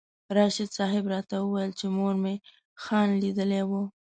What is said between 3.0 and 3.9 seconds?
لیدلی و.